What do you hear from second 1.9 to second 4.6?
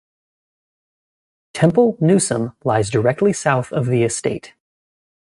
Newsam lies directly south of the estate.